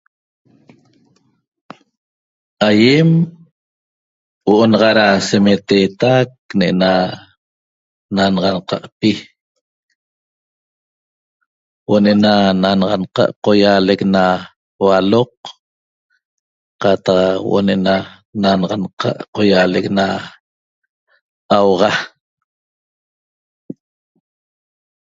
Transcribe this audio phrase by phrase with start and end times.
[2.67, 3.09] Aýem
[4.43, 6.91] huo'o naxa da semeteetac ne'na
[8.15, 9.11] nanaxanqa'pi
[11.85, 14.23] huo'o ne'ena nanaxanqa' qoýaale na
[14.79, 15.33] hualoq
[16.81, 17.95] qataq huo'o na
[18.41, 20.05] nanaxanqa' qoýaalec na
[21.53, 21.91] 'auxa